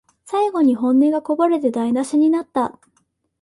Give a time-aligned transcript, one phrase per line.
[0.25, 2.79] 最後に本音がこぼれて台なしになった